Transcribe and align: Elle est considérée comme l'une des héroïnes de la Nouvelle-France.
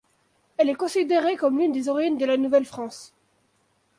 Elle 0.57 0.69
est 0.69 0.73
considérée 0.73 1.35
comme 1.35 1.59
l'une 1.59 1.73
des 1.73 1.87
héroïnes 1.87 2.17
de 2.17 2.25
la 2.25 2.35
Nouvelle-France. 2.35 3.13